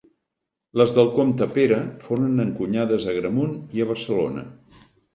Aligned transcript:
Les 0.81 0.93
del 0.95 1.11
comte 1.17 1.47
Pere 1.59 1.79
foren 2.07 2.47
encunyades 2.47 3.09
a 3.09 3.15
Agramunt 3.17 3.57
i 3.79 3.89
a 3.89 3.91
Barcelona. 3.95 4.51